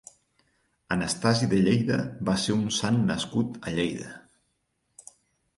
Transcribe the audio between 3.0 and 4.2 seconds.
nascut a Lleida.